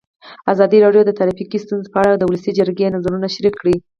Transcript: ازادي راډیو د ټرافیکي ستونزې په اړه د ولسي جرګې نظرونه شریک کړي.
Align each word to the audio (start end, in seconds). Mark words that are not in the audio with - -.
ازادي 0.53 0.77
راډیو 0.85 1.01
د 1.05 1.11
ټرافیکي 1.19 1.57
ستونزې 1.65 1.89
په 1.93 1.97
اړه 2.03 2.13
د 2.17 2.23
ولسي 2.29 2.51
جرګې 2.59 2.93
نظرونه 2.95 3.27
شریک 3.35 3.55
کړي. 3.61 3.75